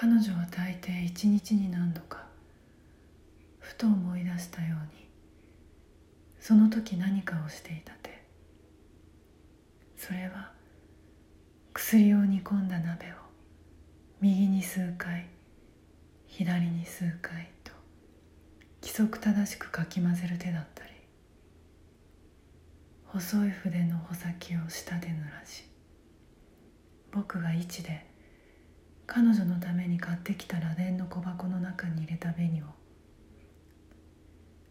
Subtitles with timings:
[0.00, 2.24] 彼女は大抵一日に何度か
[3.58, 5.06] ふと思い出したように
[6.38, 8.18] その時何かをしていた手。
[9.98, 10.52] それは
[11.74, 13.10] 薬を煮込んだ鍋を
[14.22, 15.26] 右に数回
[16.28, 17.72] 左に数回と
[18.80, 20.92] 規則正しくかき混ぜる手だったり
[23.04, 25.64] 細い筆の穂先を舌で濡らし
[27.12, 28.08] 僕が位置で
[29.12, 32.64] 彼女のために買ってきた螺鈿の小箱の中に入れた紅を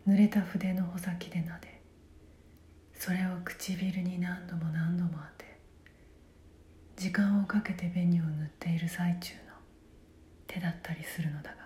[0.07, 1.81] 濡れた筆の穂先で撫で
[2.97, 5.59] それを唇に何度も何度も当て
[6.95, 9.39] 時間をかけて紅を塗っている最中の
[10.47, 11.57] 手だったりするのだが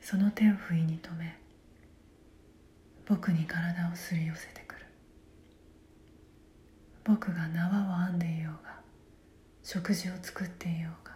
[0.00, 1.36] その手を不意に止め
[3.04, 4.86] 僕に体をすり寄せてくる。
[7.04, 8.79] 僕が縄を編んでいようが
[9.62, 11.12] 食事を作っていようが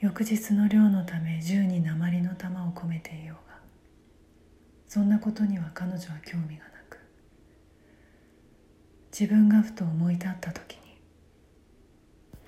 [0.00, 3.58] 翌日の漁のため銃に鉛の玉を込めていようが
[4.88, 6.98] そんなことには彼女は興味がなく
[9.12, 10.80] 自分がふと思い立った時に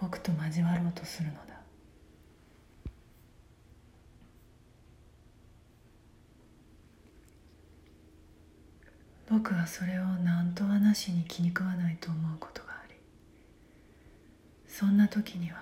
[0.00, 1.40] 僕と交わろうとするのだ。
[9.28, 12.65] 僕はそれを何とはなしに気に食わないと思うこと。
[14.78, 15.56] そんな時には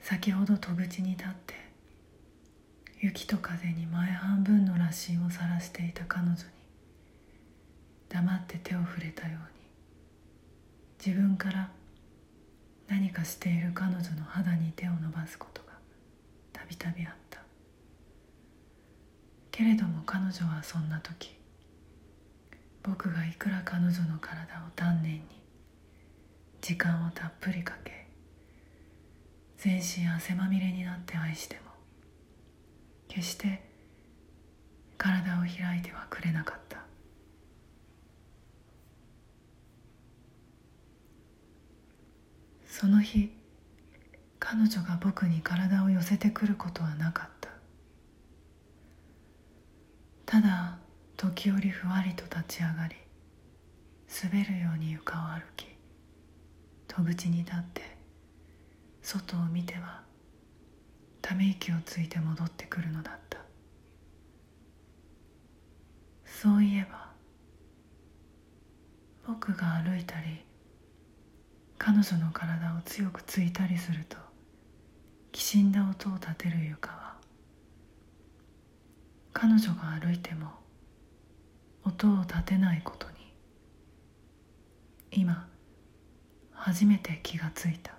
[0.00, 1.54] 先ほど戸口に立って
[3.00, 6.38] 雪と風に前半分の羅針を晒していた彼女に
[8.08, 11.70] 黙って手を触れたように自分から
[12.88, 15.68] 何かしている彼女の肌に手を伸ばすことが
[16.52, 17.40] たびたびあった。
[19.52, 21.30] けれども彼女はそんな時
[22.82, 25.37] 僕がいくら彼女の体を丹念に
[26.60, 28.06] 時間をたっぷりかけ
[29.56, 31.62] 全身汗まみれになって愛しても
[33.08, 33.62] 決して
[34.96, 36.78] 体を開いてはくれなかった。
[42.66, 43.32] その日
[44.38, 47.50] 彼女が僕に体を寄せてくることはなかった。
[50.26, 50.78] ただ
[51.16, 52.96] 時折ふわりと立ち上がり
[54.22, 55.67] 滑るように床を歩き
[56.98, 57.82] 戸口に立って
[59.02, 60.02] 外を見ては
[61.22, 63.38] ため息をついて戻ってくるのだった。
[66.24, 67.12] そういえば
[69.26, 70.44] 僕が歩いたり
[71.78, 74.16] 彼女の体を強くついたりすると
[75.30, 77.14] きしんだ音を立てる床は
[79.32, 80.48] 彼女が歩いても
[81.84, 83.14] 音を立てないことに
[85.12, 85.47] 今
[86.68, 87.94] 初めて気がついた。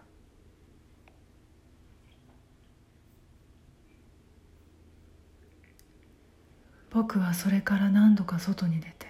[6.92, 9.08] 僕はそれから何度か外に出て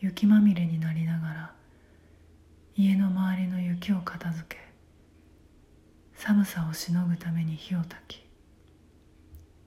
[0.00, 1.54] 雪まみれになりながら
[2.74, 4.58] 家の周りの雪を片付け
[6.14, 8.26] 寒さをしのぐために火を焚き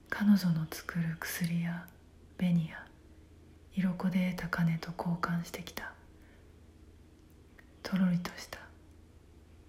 [0.08, 1.86] 彼女の作る薬や
[2.36, 2.84] 紅や
[3.76, 5.99] 色粉で得た金と交換してきた。
[7.82, 8.58] とろりとした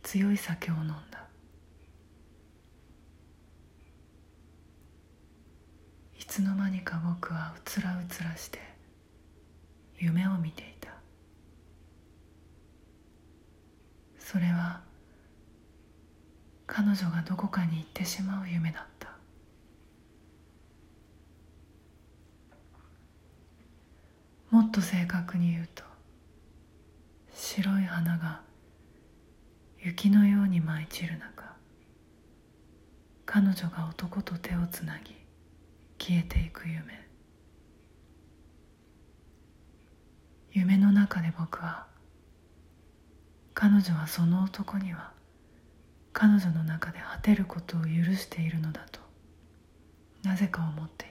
[0.04, 1.28] 強い酒を飲んだ。
[6.20, 8.60] いつの間にか僕はうつらうつらして
[9.98, 10.92] 夢を見ていた。
[14.18, 14.82] それは
[16.68, 19.12] 彼女がどこかに行ってしまう夢だった。
[24.50, 25.84] もっと正確に言うと
[27.54, 28.40] 白い花が
[29.78, 31.54] 雪のように舞い散る中
[33.26, 35.14] 彼女が男と手をつなぎ
[36.00, 36.82] 消えていく夢。
[40.54, 41.88] 夢の中で僕は
[43.54, 45.12] 彼女はその男には
[46.14, 49.02] 彼女の中で果てることを許しているのだと
[50.24, 51.11] なぜか思っていた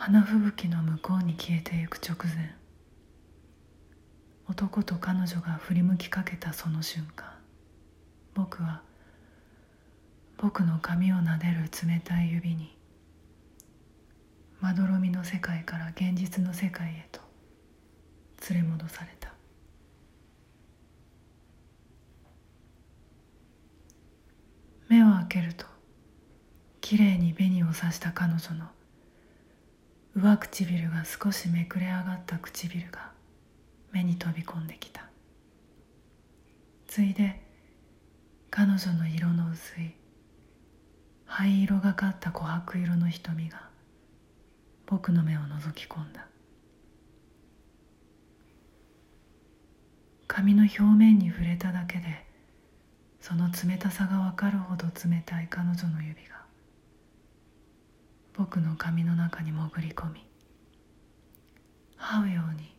[0.00, 2.54] 花吹雪の向こうに消えてゆく直前
[4.46, 7.26] 男と彼女が振り向きかけたその瞬間
[8.32, 8.82] 僕は
[10.36, 12.78] 僕の髪を撫でる冷たい指に
[14.60, 17.20] まどろみの世界から現実の世界へと
[18.48, 19.32] 連れ戻された。
[24.88, 25.66] 目を開けると
[26.80, 28.77] きれいに紅を刺した彼女の
[30.20, 33.12] 上唇が少しめくれ上がった唇が
[33.92, 35.08] 目に飛び込んできた。
[36.88, 37.40] ついで
[38.50, 39.94] 彼女の色の薄い
[41.24, 43.68] 灰色がかった琥珀色の瞳が
[44.86, 46.26] 僕の目を覗き込んだ。
[50.26, 52.26] 髪の表面に触れただけで
[53.20, 56.37] その冷たさが分かるほど冷たい彼女の指が
[58.38, 60.24] 僕の髪の中に潜り込み
[61.98, 62.72] 這うように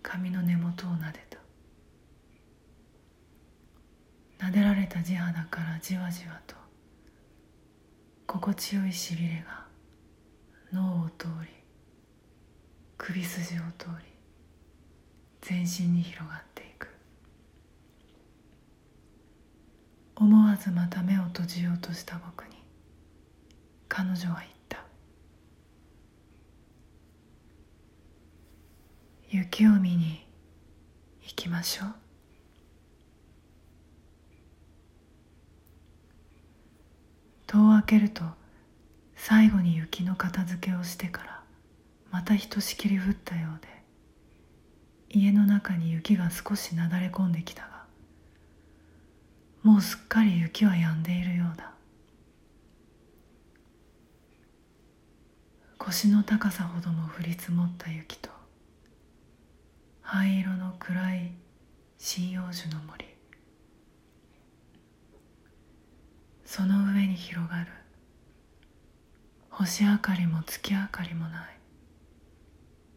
[0.00, 1.38] 髪の根元を撫でた。
[4.46, 6.54] 撫でられた地肌からじわじわと
[8.28, 9.66] 心地よいしびれが
[10.72, 11.48] 脳を通り
[12.96, 14.06] 首筋を通り
[15.40, 16.86] 全身に広がっていく。
[20.14, 22.51] 思わずまた目を閉じようとした僕に
[23.94, 24.78] 彼女は言った。
[29.28, 30.26] 雪を見に
[31.20, 31.94] 行きましょう。
[37.46, 38.22] 戸を開けると
[39.14, 41.42] 最後に雪の片付けをしてから
[42.10, 43.68] またひとしきり降ったようで
[45.10, 47.84] 家の中に雪が少しなだれ込んできたが
[49.62, 51.72] もうすっかり雪は止んでいるようだ。
[55.84, 58.30] 腰の高さほども降り積もった雪と
[60.00, 61.32] 灰色の暗い
[61.98, 63.04] 針葉樹の森。
[66.44, 67.66] その上に広がる。
[69.50, 71.58] 星明かりも月明かりもない。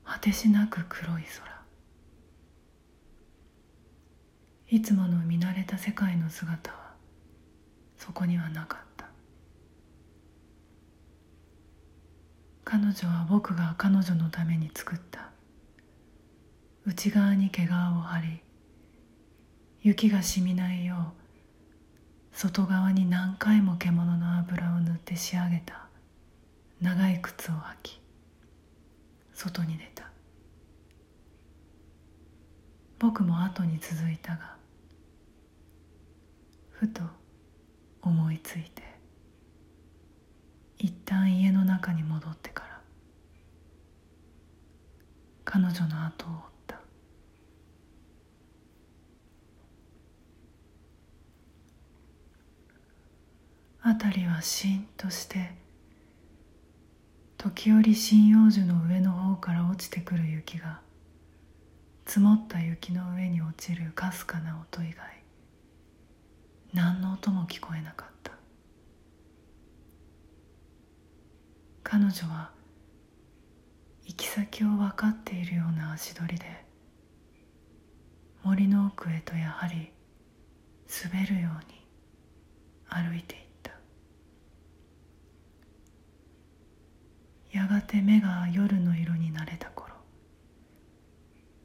[0.03, 1.55] 果てしなく黒い空。
[4.69, 6.93] いつもの見慣れた世界の姿は
[7.97, 8.94] そこにはなかった。
[12.65, 15.29] 彼女は僕が彼女のために作った。
[16.85, 18.41] 内側に毛皮を張り
[19.81, 21.13] 雪が染みないよ
[22.33, 25.85] う外側に何回も獣の油を塗って仕上げた。
[26.81, 28.01] 長い靴を履き
[29.33, 30.09] 外に出た。
[32.99, 34.55] 僕も後に続いたが
[36.71, 37.01] ふと
[38.01, 38.83] 思いついて
[40.77, 42.81] 一旦家の中に戻ってから
[45.55, 46.81] 彼女の後を追った。
[53.83, 55.53] 辺りはしんとして
[57.37, 60.81] 時折針葉樹の上の方から落ちてくる雪が
[62.05, 65.23] 積もった雪の上に落ちるかすかな音以外
[66.73, 68.33] 何の音も聞こえなかった。
[71.81, 72.51] 彼女は
[74.05, 76.45] 行き先を分かっているような足取りで
[78.43, 79.91] 森の奥へとやはり
[81.03, 81.85] 滑るように
[82.87, 83.71] 歩いていった。
[87.51, 89.93] やがて目が夜の色になれた頃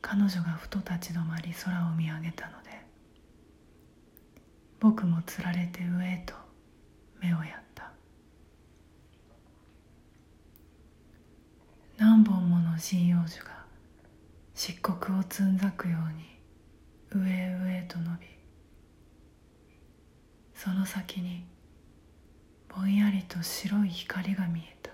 [0.01, 2.71] 彼女がふと立ち止まり空を見上げたので
[4.79, 6.35] 僕もつられて上へと
[7.21, 7.91] 目をやった
[11.99, 13.65] 何本もの針葉樹が
[14.55, 18.27] 漆黒をつんざくように上へ上へと伸び
[20.55, 21.45] その先に
[22.69, 24.90] ぼんやりと白い光が見えた。